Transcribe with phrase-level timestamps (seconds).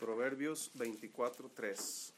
[0.00, 2.12] Proverbios 24.3.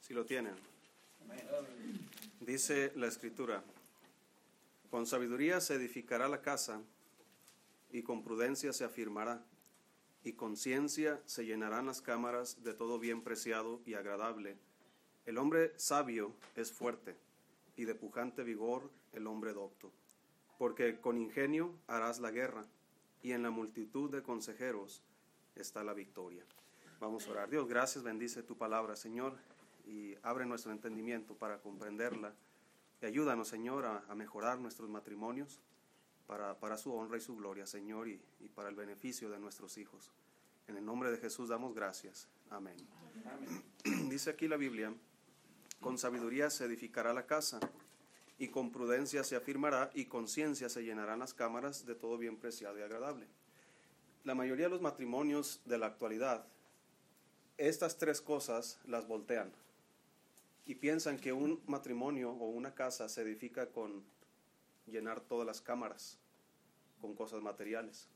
[0.00, 0.54] Si lo tienen.
[2.38, 3.64] Dice la escritura,
[4.88, 6.80] con sabiduría se edificará la casa
[7.90, 9.44] y con prudencia se afirmará
[10.22, 14.56] y con ciencia se llenarán las cámaras de todo bien preciado y agradable.
[15.24, 17.16] El hombre sabio es fuerte
[17.76, 19.90] y de pujante vigor el hombre docto,
[20.56, 22.64] porque con ingenio harás la guerra
[23.26, 25.02] y en la multitud de consejeros
[25.56, 26.44] está la victoria.
[27.00, 27.50] Vamos a orar.
[27.50, 29.36] Dios, gracias, bendice tu palabra, Señor,
[29.84, 32.32] y abre nuestro entendimiento para comprenderla.
[33.02, 35.58] Y ayúdanos, Señor, a, mejorar nuestros matrimonios
[36.28, 39.76] para, para, su honra y su gloria, Señor, y, y, para el beneficio de nuestros
[39.76, 40.12] hijos.
[40.68, 42.28] En el nombre de Jesús damos gracias.
[42.48, 42.76] Amén.
[43.26, 44.08] Amén.
[44.08, 44.94] Dice aquí la Biblia,
[45.80, 47.58] con sabiduría se edificará la casa
[48.38, 52.36] y con prudencia se afirmará y con ciencia se llenarán las cámaras de todo bien
[52.36, 53.26] preciado y agradable.
[54.24, 56.46] La mayoría de los matrimonios de la actualidad,
[57.56, 59.52] estas tres cosas las voltean
[60.66, 64.04] y piensan que un matrimonio o una casa se edifica con
[64.86, 66.18] llenar todas las cámaras
[67.00, 68.08] con cosas materiales.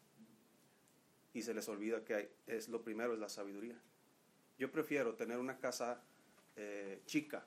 [1.33, 3.80] Y se les olvida que es lo primero es la sabiduría.
[4.58, 6.02] Yo prefiero tener una casa
[6.56, 7.47] eh, chica,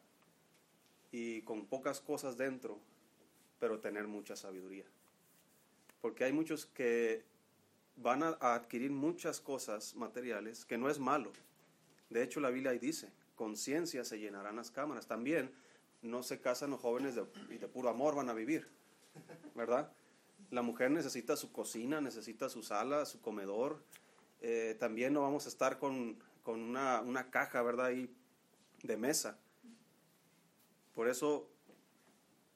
[1.14, 2.80] y con pocas cosas dentro,
[3.60, 4.86] pero tener mucha sabiduría.
[6.02, 7.24] Porque hay muchos que
[7.96, 11.32] van a, adquirir muchas cosas materiales, que no es malo.
[12.10, 15.06] De hecho, la Biblia ahí dice, con ciencia se llenarán las cámaras.
[15.06, 15.52] También
[16.02, 17.16] no se casan los jóvenes
[17.52, 18.68] y de puro amor van a vivir,
[19.54, 19.92] ¿verdad?
[20.50, 23.84] La mujer necesita su cocina, necesita su sala, su comedor.
[24.42, 27.86] Eh, también no vamos a estar con, con una, una, caja, ¿verdad?
[27.86, 28.10] Ahí
[28.82, 29.38] de mesa.
[30.94, 31.48] Por eso,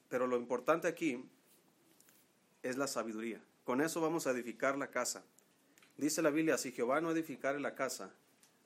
[0.09, 1.23] pero lo importante aquí
[2.63, 3.41] es la sabiduría.
[3.63, 5.23] Con eso vamos a edificar la casa.
[5.97, 8.11] Dice la Biblia, si Jehová no edificare la casa,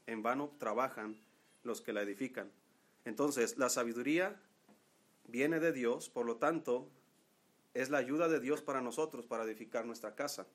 [0.05, 1.15] en vano trabajan
[1.63, 2.51] los que la edifican.
[3.05, 4.39] Entonces, la sabiduría
[5.27, 6.89] viene de Dios, por lo tanto,
[7.73, 10.45] es la ayuda de Dios para nosotros para edificar nuestra casa.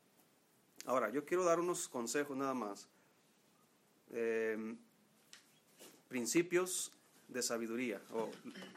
[0.84, 2.88] Ahora, yo quiero dar unos consejos nada más.
[4.10, 4.76] Eh,
[6.08, 6.92] principios
[7.28, 8.00] de sabiduría.
[8.12, 8.30] O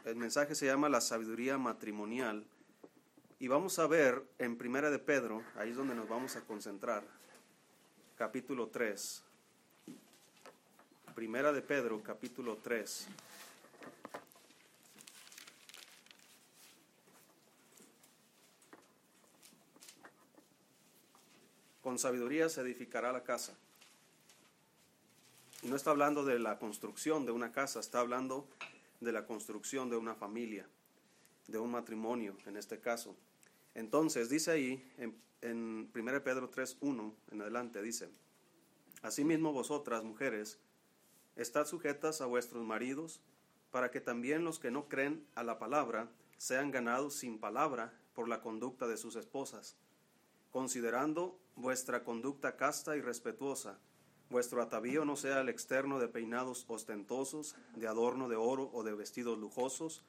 [0.04, 2.44] el mensaje se llama la sabiduría matrimonial.
[3.38, 7.02] Y vamos a ver en Primera de Pedro, ahí es donde nos vamos a concentrar,
[8.16, 9.22] capítulo 3.
[11.14, 13.08] Primera de Pedro, capítulo 3.
[21.82, 23.54] Con sabiduría se edificará la casa.
[25.62, 28.48] No está hablando de la construcción de una casa, está hablando
[29.00, 30.66] de la construcción de una familia,
[31.48, 33.14] de un matrimonio en este caso.
[33.74, 38.08] Entonces, dice ahí en, en 1 Pedro 3.1 en adelante, dice,
[39.02, 40.58] Asimismo vosotras, mujeres,
[41.36, 43.20] estad sujetas a vuestros maridos,
[43.70, 48.28] para que también los que no creen a la palabra sean ganados sin palabra por
[48.28, 49.76] la conducta de sus esposas,
[50.50, 53.78] considerando vuestra conducta casta y respetuosa,
[54.30, 58.94] Vuestro atavío no sea el externo de peinados ostentosos, de adorno de oro o de
[58.94, 60.04] vestidos lujosos,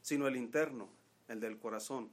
[0.00, 0.88] sino el interno,
[1.26, 2.08] el del corazón,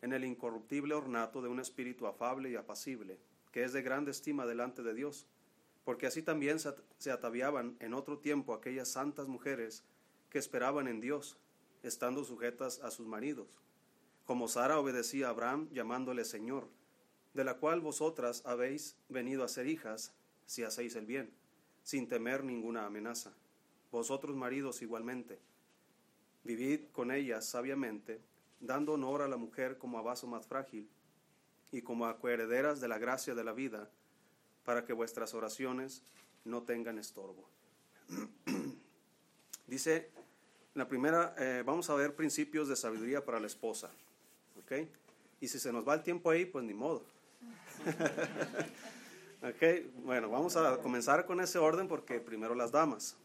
[0.00, 3.18] en el incorruptible ornato de un espíritu afable y apacible,
[3.52, 5.26] que es de grande estima delante de Dios,
[5.84, 9.84] porque así también se ataviaban en otro tiempo aquellas santas mujeres
[10.30, 11.36] que esperaban en Dios,
[11.82, 13.46] estando sujetas a sus maridos,
[14.24, 16.66] como Sara obedecía a Abraham llamándole Señor,
[17.34, 20.14] de la cual vosotras habéis venido a ser hijas,
[20.48, 21.30] si hacéis el bien,
[21.82, 23.34] sin temer ninguna amenaza.
[23.92, 25.38] Vosotros, maridos, igualmente,
[26.42, 28.18] vivid con ellas sabiamente,
[28.58, 30.88] dando honor a la mujer como a vaso más frágil
[31.70, 33.90] y como a coherederas de la gracia de la vida,
[34.64, 36.02] para que vuestras oraciones
[36.46, 37.46] no tengan estorbo.
[39.66, 40.10] Dice,
[40.72, 43.90] la primera, eh, vamos a ver principios de sabiduría para la esposa.
[44.58, 44.88] ¿Ok?
[45.42, 47.04] Y si se nos va el tiempo ahí, pues ni modo.
[49.40, 49.62] Ok,
[50.02, 53.16] bueno, vamos a comenzar con ese orden porque primero las damas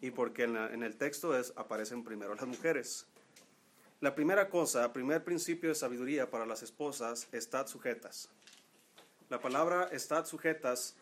[0.00, 3.06] y porque en, el texto es, aparecen primero las mujeres.
[4.00, 8.30] La primera cosa, primer principio de sabiduría para las esposas, estad sujetas.
[9.28, 10.96] La palabra estad sujetas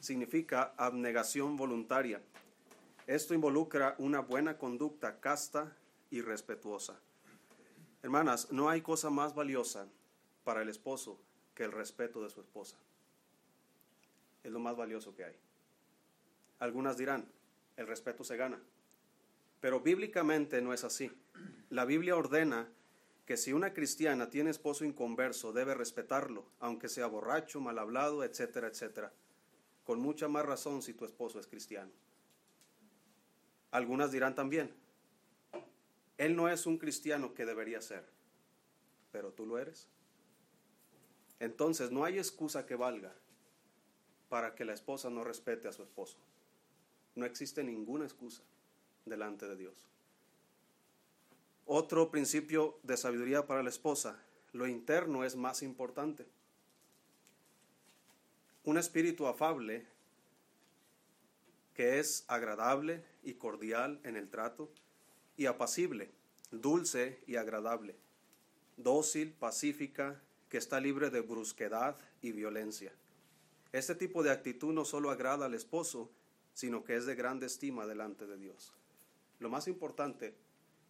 [0.00, 2.20] significa abnegación voluntaria.
[3.06, 5.76] Esto involucra una buena conducta casta
[6.10, 6.98] y respetuosa.
[8.02, 9.86] Hermanas, no hay cosa más valiosa
[10.42, 11.20] para el esposo
[11.54, 12.76] que el respeto de su esposa
[14.48, 15.36] es lo más valioso que hay.
[16.58, 17.30] Algunas dirán,
[17.76, 18.60] el respeto se gana.
[19.60, 21.12] Pero bíblicamente no es así.
[21.70, 22.68] La Biblia ordena
[23.26, 28.68] que si una cristiana tiene esposo inconverso, debe respetarlo, aunque sea borracho, mal hablado, etcétera,
[28.68, 29.12] etcétera.
[29.84, 31.90] Con mucha más razón si tu esposo es cristiano.
[33.70, 34.72] Algunas dirán también,
[36.16, 38.04] él no es un cristiano que debería ser,
[39.12, 39.88] pero tú lo eres.
[41.38, 43.14] Entonces no hay excusa que valga
[44.28, 46.18] para que la esposa no respete a su esposo.
[47.14, 48.42] No existe ninguna excusa
[49.04, 49.88] delante de Dios.
[51.66, 54.22] Otro principio de sabiduría para la esposa,
[54.52, 56.26] lo interno es más importante.
[58.64, 59.86] Un espíritu afable
[61.74, 64.70] que es agradable y cordial en el trato
[65.36, 66.10] y apacible,
[66.50, 67.94] dulce y agradable,
[68.76, 72.92] dócil, pacífica, que está libre de brusquedad y violencia.
[73.72, 76.10] Este tipo de actitud no solo agrada al esposo,
[76.54, 78.72] sino que es de grande estima delante de Dios.
[79.40, 80.34] Lo más importante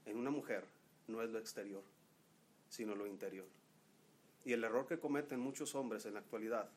[0.06, 0.64] en una mujer
[1.08, 1.82] no es lo exterior,
[2.68, 3.46] sino lo interior.
[4.44, 6.70] Y el error que cometen muchos hombres en la actualidad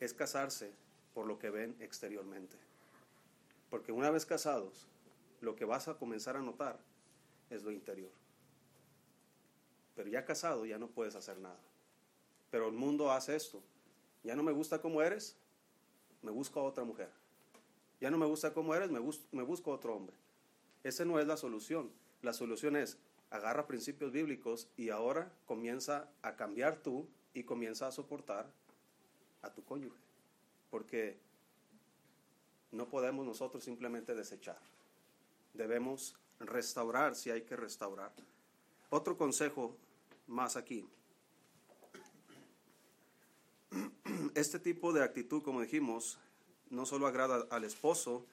[0.00, 0.72] es casarse
[1.14, 2.56] por lo que ven exteriormente.
[3.70, 4.86] Porque una vez casados,
[5.40, 6.78] lo que vas a comenzar a notar
[7.50, 8.10] es lo interior.
[9.96, 11.58] Pero ya casado ya no puedes hacer nada.
[12.50, 13.62] Pero el mundo hace esto.
[14.24, 15.36] Ya no me gusta cómo eres,
[16.22, 17.10] me busco a otra mujer.
[18.00, 19.00] Ya no me gusta cómo eres, me,
[19.32, 20.16] me busco a otro hombre.
[20.84, 21.90] Esa no es la solución.
[22.22, 22.98] La solución es
[23.30, 28.50] agarra principios bíblicos y ahora comienza a cambiar tú y comienza a soportar
[29.40, 29.96] a tu cónyuge.
[30.70, 31.18] Porque
[32.72, 34.58] no podemos nosotros simplemente desechar.
[35.54, 38.12] Debemos restaurar si hay que restaurar.
[38.90, 39.76] Otro consejo
[40.26, 40.86] más aquí.
[44.34, 46.18] Este tipo de actitud, como dijimos,
[46.70, 48.26] no solo agrada al esposo,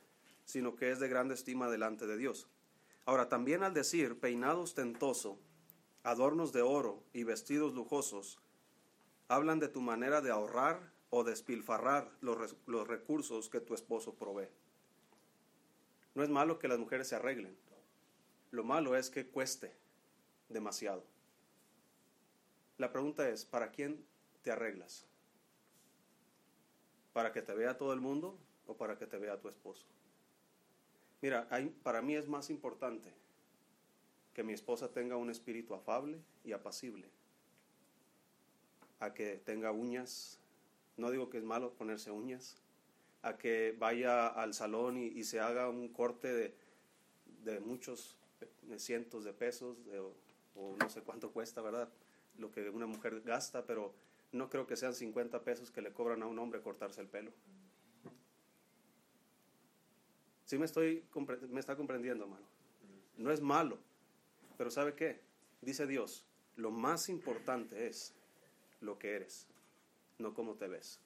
[0.45, 2.47] sino que es de grande estima delante de Dios.
[3.05, 5.39] Ahora, también al decir peinado ostentoso,
[6.03, 8.39] adornos de oro y vestidos lujosos,
[9.27, 14.49] hablan de tu manera de ahorrar o despilfarrar los, los recursos que tu esposo provee.
[16.15, 17.57] No es malo que las mujeres se arreglen.
[18.51, 19.75] Lo malo es que cueste
[20.49, 21.03] demasiado.
[22.77, 24.05] La pregunta es, ¿para quién
[24.41, 25.08] te arreglas?
[27.13, 29.85] ¿Para que te vea todo el mundo o para que te vea tu esposo?
[31.21, 31.47] Mira,
[31.83, 33.11] para mí es más importante
[34.33, 37.09] que mi esposa tenga un espíritu afable y apacible,
[38.99, 40.39] a que tenga uñas,
[40.95, 42.55] no digo que es malo ponerse uñas,
[43.21, 46.53] a que vaya al salón y, se haga un corte
[47.43, 48.15] de, muchos
[48.61, 49.77] de cientos de pesos
[50.55, 51.89] o no sé cuánto cuesta, ¿verdad?
[52.37, 53.93] Lo que una mujer gasta, pero
[54.31, 57.31] no creo que sean 50 pesos que le cobran a un hombre cortarse el pelo.
[60.45, 61.05] Sí me, estoy,
[61.49, 62.45] me está comprendiendo, hermano.
[63.17, 63.77] No es malo,
[64.57, 65.21] pero ¿sabe qué?
[65.61, 68.13] Dice Dios, lo más importante es
[68.81, 69.47] lo que eres,
[70.17, 70.99] no cómo te ves.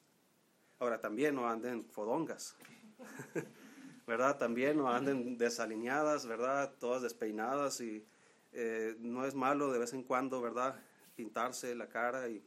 [0.79, 2.55] Ahora también no anden fodongas,
[4.07, 4.37] ¿verdad?
[4.37, 6.73] También no anden desalineadas, ¿verdad?
[6.79, 8.05] Todas despeinadas y
[8.53, 10.79] eh, no es malo de vez en cuando, ¿verdad?
[11.15, 12.43] Pintarse la cara y,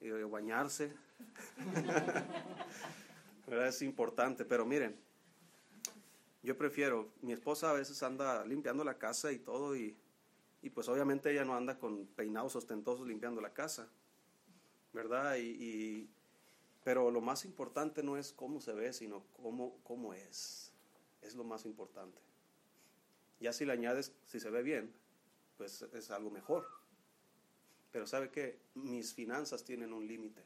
[0.00, 0.92] y bañarse.
[3.48, 3.68] ¿verdad?
[3.68, 4.96] Es importante, pero miren,
[6.42, 9.96] yo prefiero, mi esposa a veces anda limpiando la casa y todo y,
[10.74, 13.88] pues obviamente ella no anda con peinados ostentosos limpiando la casa,
[14.92, 15.36] ¿verdad?
[15.38, 16.08] Y,
[16.84, 20.72] pero lo más importante no es cómo se ve, sino cómo, cómo es.
[21.22, 22.18] Es lo más importante.
[23.40, 24.92] Ya si le añades, si se ve bien,
[25.56, 26.66] pues es algo mejor.
[27.92, 30.42] Pero sabe que mis finanzas tienen un límite.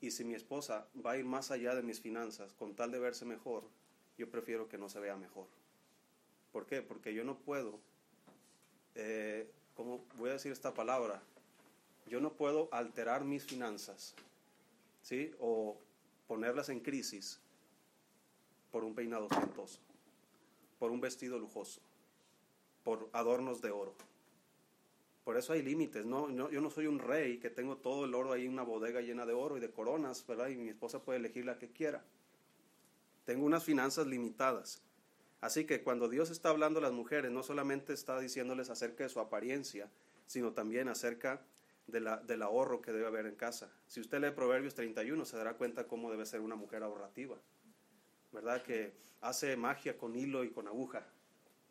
[0.00, 2.98] Y si mi esposa va a ir más allá de mis finanzas con tal de
[2.98, 3.64] verse mejor,
[4.18, 5.46] yo prefiero que no se vea mejor.
[6.52, 6.82] ¿Por qué?
[6.82, 7.80] Porque yo no puedo,
[8.94, 11.22] eh, ¿cómo voy a decir esta palabra?
[12.06, 14.14] Yo no puedo alterar mis finanzas,
[15.02, 15.32] ¿sí?
[15.40, 15.78] O
[16.26, 17.40] ponerlas en crisis
[18.70, 19.80] por un peinado ostentoso,
[20.78, 21.80] por un vestido lujoso,
[22.82, 23.94] por adornos de oro.
[25.24, 26.04] Por eso hay límites.
[26.04, 29.00] No, yo no soy un rey que tengo todo el oro ahí en una bodega
[29.00, 30.48] llena de oro y de coronas, ¿verdad?
[30.48, 32.04] Y mi esposa puede elegir la que quiera.
[33.24, 34.82] Tengo unas finanzas limitadas.
[35.40, 39.10] Así que cuando Dios está hablando a las mujeres, no solamente está diciéndoles acerca de
[39.10, 39.90] su apariencia,
[40.26, 41.42] sino también acerca
[41.86, 43.70] del ahorro que debe haber en casa.
[43.86, 47.36] Si usted lee Proverbios 31, se dará cuenta cómo debe ser una mujer ahorrativa.
[48.32, 48.62] ¿Verdad?
[48.62, 51.06] Que hace magia con hilo y con aguja.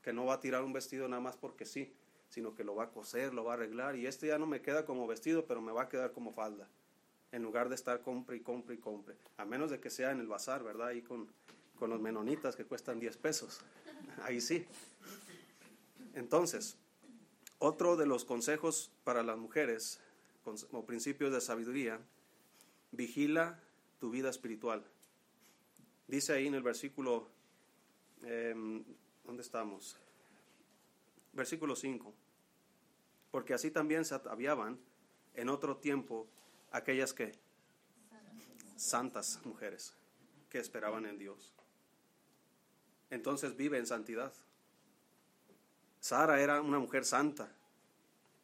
[0.01, 1.93] Que no va a tirar un vestido nada más porque sí,
[2.33, 3.95] sino que lo va a coser, lo va a arreglar.
[3.95, 6.67] Y este ya no me queda como vestido, pero me va a quedar como falda.
[7.31, 9.15] En lugar de estar compre y compre y compre.
[9.37, 10.87] A menos de que sea en el bazar, ¿verdad?
[10.87, 11.27] Ahí con,
[11.77, 13.61] con los menonitas que cuestan 10 pesos.
[14.23, 14.65] Ahí sí.
[16.15, 16.75] Entonces,
[17.59, 20.01] Otro de los consejos para las mujeres,
[20.73, 21.97] o principios de sabiduría,
[22.91, 23.57] vigila
[23.99, 24.83] tu vida espiritual.
[26.07, 27.29] Dice ahí en el versículo,
[28.23, 28.83] em,
[29.23, 29.95] ¿dónde estamos?
[31.33, 32.13] Versículo 5.
[33.31, 34.79] Porque así también se ataviaban
[35.33, 36.27] en otro tiempo
[36.71, 37.33] aquellas que
[38.75, 39.95] santas mujeres
[40.49, 41.53] que esperaban en Dios.
[43.09, 44.33] Entonces vive en santidad.
[45.99, 47.49] Sara era una mujer santa,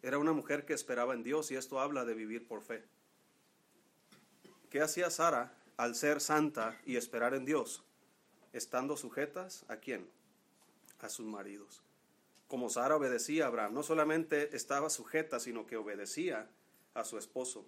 [0.01, 2.84] era una mujer que esperaba en Dios y esto habla de vivir por fe.
[4.69, 7.84] ¿Qué hacía Sara al ser santa y esperar en Dios?
[8.53, 10.10] Estando sujetas a quién?
[11.00, 11.81] A sus maridos.
[12.50, 16.50] Como Sara obedecía a Abraham, no solamente estaba sujeta, sino que obedecía
[16.96, 17.68] a su esposo.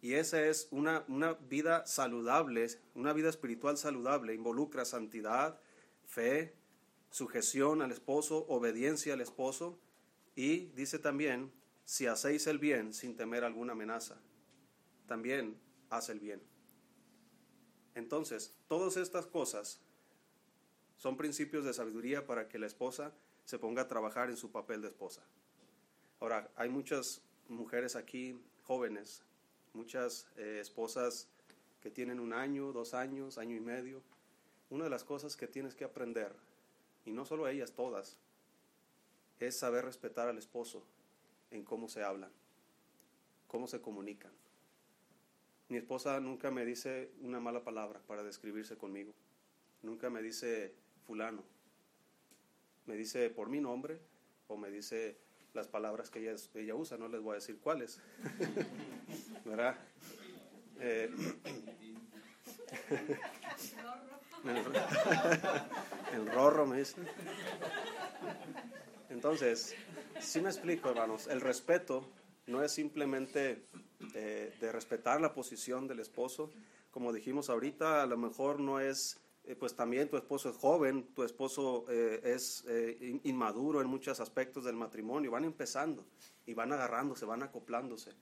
[0.00, 5.60] Y esa es una, una vida saludable, una vida espiritual saludable, involucra santidad,
[6.06, 6.54] fe,
[7.10, 9.78] sujeción al esposo, obediencia al esposo
[10.34, 11.52] y dice también,
[11.84, 14.22] si hacéis el bien sin temer alguna amenaza,
[15.06, 16.42] también haz el bien.
[17.94, 19.82] Entonces, todas estas cosas
[20.96, 23.12] son principios de sabiduría para que la esposa
[23.44, 25.22] se ponga a trabajar en su papel de esposa.
[26.20, 29.22] Ahora, hay muchas mujeres aquí jóvenes,
[29.74, 31.28] muchas eh, esposas
[31.80, 34.02] que tienen un año, dos años, año y medio.
[34.70, 36.32] Una de las cosas que tienes que aprender
[37.04, 38.16] y no solo ellas, todas,
[39.40, 40.84] es saber respetar al esposo
[41.50, 42.30] en cómo se hablan,
[43.48, 44.30] cómo se comunican.
[45.68, 49.12] Mi esposa nunca me dice una mala palabra para describirse conmigo,
[49.82, 50.74] nunca me dice
[51.06, 51.42] fulano,
[52.86, 53.98] me dice por mi nombre
[54.48, 55.16] o me dice
[55.54, 58.00] las palabras que ella, ella usa, no les voy a decir cuáles,
[59.44, 59.76] ¿verdad?
[60.80, 61.10] Eh,
[66.12, 66.96] El rorro me dice.
[69.10, 69.74] Entonces,
[70.20, 72.08] si me explico, hermanos, el respeto
[72.46, 73.64] no es simplemente
[74.14, 76.50] eh, de respetar la posición del esposo.
[76.90, 81.12] Como dijimos ahorita, a lo mejor no es, eh, pues también tu esposo es joven,
[81.14, 82.64] tu esposo eh, es
[83.24, 86.04] inmaduro en muchos aspectos del matrimonio, van empezando
[86.46, 88.12] y van agarrándose, van acoplándose.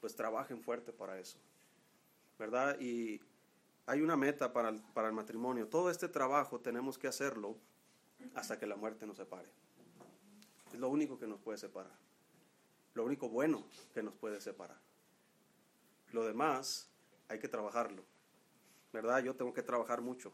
[0.00, 1.38] Pues trabajen fuerte para eso,
[2.38, 2.78] ¿verdad?
[2.78, 3.20] Y
[3.86, 5.68] hay una meta para el, para el matrimonio.
[5.68, 7.56] Todo este trabajo tenemos que hacerlo
[8.34, 9.48] hasta que la muerte nos separe.
[10.72, 11.96] Es lo único que nos puede separar.
[12.94, 14.78] Lo único bueno que nos puede separar.
[16.12, 16.88] Lo demás
[17.28, 18.04] hay que trabajarlo.
[18.92, 19.22] ¿Verdad?
[19.22, 20.32] Yo tengo que trabajar mucho.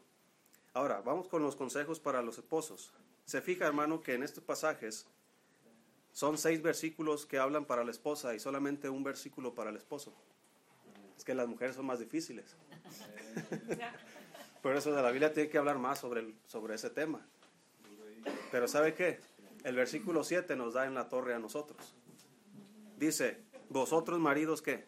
[0.73, 2.93] Ahora, vamos con los consejos para los esposos.
[3.25, 5.05] Se fija, hermano, que en estos pasajes
[6.11, 10.13] son seis versículos que hablan para la esposa y solamente un versículo para el esposo.
[11.17, 12.55] Es que las mujeres son más difíciles.
[14.61, 17.25] Por eso de la Biblia tiene que hablar más sobre, sobre ese tema.
[18.51, 19.19] Pero ¿sabe qué?
[19.63, 21.95] El versículo 7 nos da en la torre a nosotros.
[22.97, 24.85] Dice, vosotros maridos qué?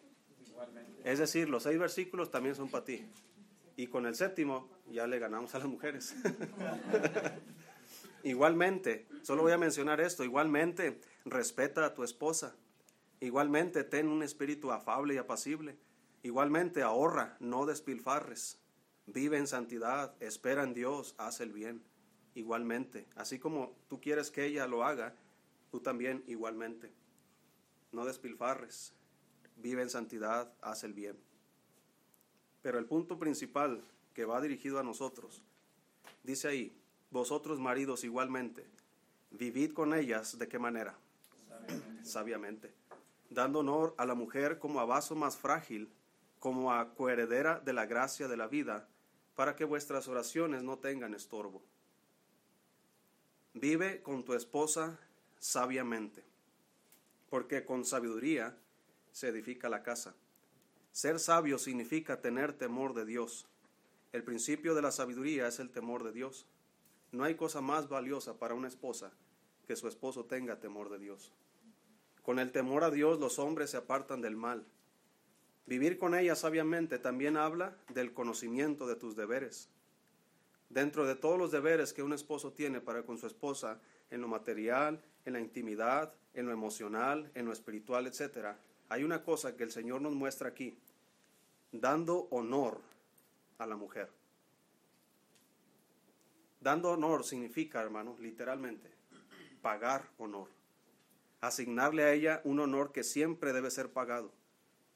[1.04, 3.04] Es decir, los seis versículos también son para ti.
[3.76, 6.14] Y con el séptimo ya le ganamos a las mujeres.
[8.22, 12.54] igualmente, solo voy a mencionar esto, igualmente respeta a tu esposa.
[13.20, 15.76] Igualmente ten un espíritu afable y apacible.
[16.22, 18.60] Igualmente ahorra, no despilfarres.
[19.06, 21.82] Vive en santidad, espera en Dios, haz el bien.
[22.34, 25.14] Igualmente, así como tú quieres que ella lo haga,
[25.70, 26.92] tú también igualmente.
[27.92, 28.94] No despilfarres,
[29.56, 31.16] vive en santidad, haz el bien.
[32.64, 35.42] Pero el punto principal que va dirigido a nosotros,
[36.22, 36.74] dice ahí,
[37.10, 38.64] vosotros maridos igualmente,
[39.32, 40.96] vivid con ellas de qué manera?
[41.46, 42.04] Sabiamente.
[42.08, 42.74] Sabiamente.
[43.28, 45.90] Dando honor a la mujer como a vaso más frágil
[46.38, 48.88] como a coheredera de la gracia de la vida,
[49.34, 51.62] para que vuestras oraciones no tengan estorbo.
[53.52, 54.98] Vive con tu esposa
[55.38, 56.24] sabiamente,
[57.28, 58.56] porque con sabiduría
[59.12, 60.14] se edifica la casa.
[60.94, 63.48] Ser sabio significa tener temor de Dios.
[64.12, 66.46] El principio de la sabiduría es el temor de Dios.
[67.10, 69.12] No hay cosa más valiosa para una esposa
[69.66, 71.32] que su esposo tenga temor de Dios.
[72.22, 74.64] Con el temor a Dios los hombres se apartan del mal
[75.66, 79.70] Vivir con ella sabiamente también habla del conocimiento de tus deberes.
[80.68, 84.28] Dentro de todos los deberes que un esposo tiene para con su esposa, en lo
[84.28, 88.56] material, en la intimidad, en lo emocional, en lo espiritual, etc.,
[88.90, 90.78] hay una cosa que el Señor nos muestra aquí,
[91.80, 92.80] dando honor
[93.58, 94.08] a la mujer.
[96.60, 98.90] Dando honor significa, hermano, literalmente,
[99.60, 100.48] pagar honor.
[101.40, 104.32] Asignarle a ella un honor que siempre debe ser pagado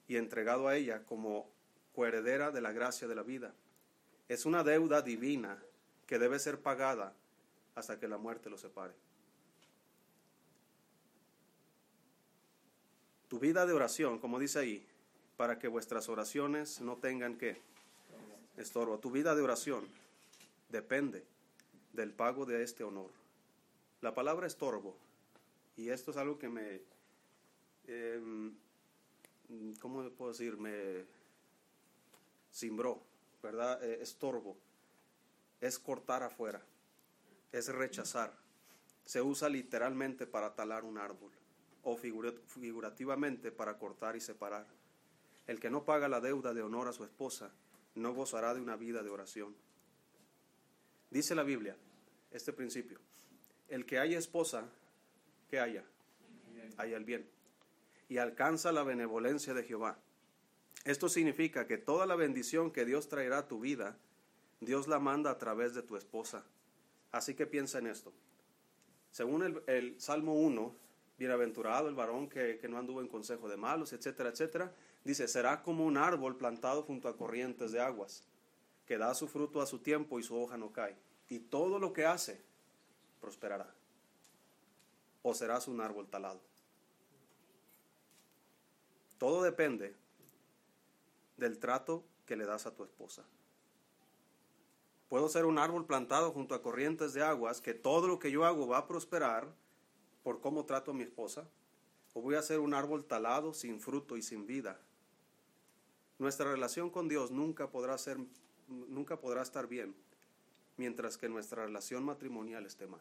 [0.07, 1.51] y entregado a ella como
[1.95, 3.53] coheredera de la gracia de la vida.
[4.29, 5.63] Es una deuda divina
[6.07, 7.13] que debe ser pagada
[7.75, 8.95] hasta que la muerte lo separe.
[13.29, 14.88] Tu vida de oración, como dice ahí,
[15.39, 17.63] para que vuestras oraciones no tengan que
[18.57, 18.99] estorbo.
[18.99, 19.87] Tu vida de oración
[20.69, 21.25] depende
[21.93, 23.13] del pago de este honor.
[24.01, 24.97] La palabra estorbo,
[25.77, 26.81] y esto es algo que me,
[27.87, 28.51] eh,
[29.81, 30.57] ¿cómo puedo decir?
[30.57, 31.05] Me
[32.53, 33.01] cimbró,
[33.41, 33.81] ¿verdad?
[33.85, 34.57] Eh, estorbo,
[35.61, 36.61] es cortar afuera,
[37.53, 38.35] es rechazar.
[39.05, 41.31] Se usa literalmente para talar un árbol
[41.85, 44.78] o figurativamente para cortar y separar.
[45.49, 47.51] El que no paga la deuda de honor a su esposa
[47.95, 49.57] no gozará de una vida de oración.
[51.11, 51.75] Dice la Biblia,
[52.31, 53.01] este principio,
[53.69, 54.69] el que haya esposa,
[55.51, 55.85] que haya,
[56.77, 57.27] haya el bien,
[58.11, 59.99] y alcanza la benevolencia de Jehová.
[60.85, 63.97] Esto significa que toda la bendición que Dios traerá a tu vida,
[64.61, 66.45] Dios la manda a través de tu esposa.
[67.11, 68.13] Así que piensa en esto.
[69.11, 70.75] Según el, Salmo 1,
[71.19, 74.73] bienaventurado el varón que, que no anduvo en consejo de malos, etcétera, etcétera,
[75.05, 78.25] dice, será como un árbol plantado junto a corrientes de aguas,
[78.87, 80.97] que da su fruto a su tiempo y su hoja no cae.
[81.29, 82.41] Y todo lo que hace
[83.21, 83.73] prosperará.
[85.23, 86.41] O serás un árbol talado.
[89.19, 89.95] Todo depende
[91.37, 93.25] del trato que le das a tu esposa.
[95.09, 98.45] Puedo ser un árbol plantado junto a corrientes de aguas, que todo lo que yo
[98.45, 99.49] hago va a prosperar
[100.23, 101.49] por cómo trato a mi esposa,
[102.13, 104.79] o voy a ser un árbol talado sin fruto y sin vida.
[106.19, 108.19] Nuestra relación con Dios nunca podrá ser
[108.69, 109.95] nunca podrá estar bien
[110.77, 113.01] mientras que nuestra relación matrimonial esté mal.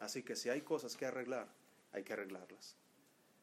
[0.00, 1.48] Así que si hay cosas que arreglar,
[1.92, 2.76] hay que arreglarlas.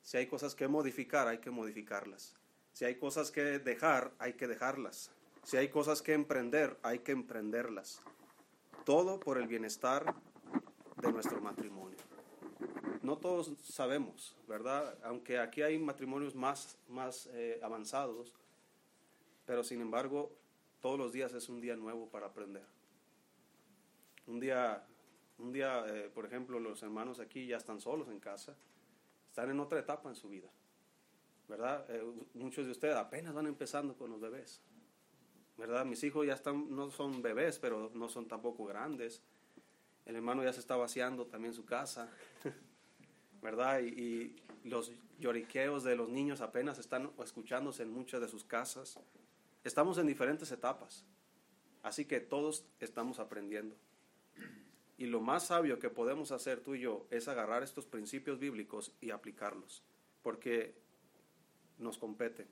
[0.04, 2.36] Si hay cosas que modificar, hay que modificarlas.
[2.74, 5.10] Si hay cosas que dejar, hay que dejarlas.
[5.44, 8.02] Si hay cosas que emprender, hay que emprenderlas.
[8.86, 10.14] Todo por el bienestar
[11.02, 11.98] de nuestro matrimonio.
[13.02, 14.98] No todos sabemos, ¿verdad?
[15.04, 18.34] Aunque aquí hay matrimonios más, más eh, avanzados,
[19.46, 20.32] pero sin embargo,
[20.82, 22.66] todos los días es un día nuevo para aprender.
[24.28, 24.86] Un día,
[25.38, 28.56] un día eh, por ejemplo, los hermanos aquí ya están solos en casa,
[29.30, 30.50] están en otra etapa en su vida.
[31.48, 31.86] ¿verdad?
[31.90, 34.62] Eh, muchos de ustedes apenas van empezando con los bebés,
[35.58, 35.86] ¿verdad?
[35.86, 39.22] Mis hijos ya están, no son bebés, pero no son tampoco grandes.
[40.06, 42.10] El hermano ya se está vaciando también su casa,
[43.42, 43.82] ¿verdad?
[43.82, 48.98] Y, los lloriqueos de los niños apenas están escuchándose en muchas de sus casas.
[49.64, 51.06] Estamos en diferentes etapas,
[51.84, 53.78] así que todos estamos aprendiendo.
[54.98, 58.94] Y lo más sabio que podemos hacer tú y yo es agarrar estos principios bíblicos
[59.00, 59.84] y aplicarlos,
[60.22, 60.76] porque
[61.78, 62.48] nos compete.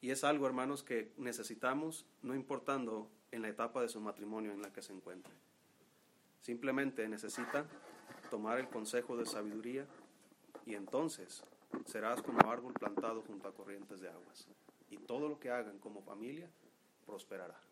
[0.00, 4.62] Y es algo, hermanos, que necesitamos, no importando en la etapa de su matrimonio en
[4.62, 5.32] la que se encuentre.
[6.40, 7.66] Simplemente necesita
[8.30, 9.86] tomar el consejo de sabiduría
[10.66, 11.42] y entonces
[11.86, 14.48] serás como árbol plantado junto a corrientes de aguas.
[14.90, 16.48] Y todo lo que hagan como familia
[17.06, 17.67] prosperará.